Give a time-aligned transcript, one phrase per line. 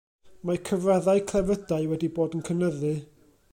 [0.49, 2.93] Mae cyfraddau clefydau wedi bod yn cynyddu.